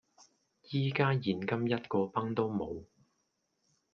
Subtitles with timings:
[0.71, 1.55] 依家現金一個
[2.05, 2.85] 鏰都冇